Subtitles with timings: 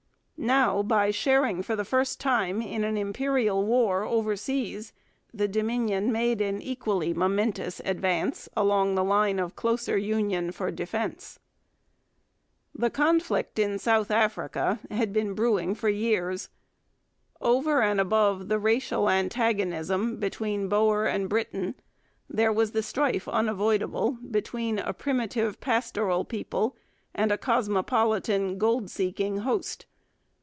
[0.43, 4.91] Now, by sharing for the first time in an imperial war overseas,
[5.31, 11.37] the Dominion made an equally momentous advance along the line of closer union for defence.
[12.73, 16.49] The conflict in South Africa had been brewing for years.
[17.39, 21.75] Over and above the racial antagonism between Boer and Briton
[22.27, 26.75] there was the strife unavoidable between a primitive, pastoral people
[27.13, 29.85] and a cosmopolitan, gold seeking host.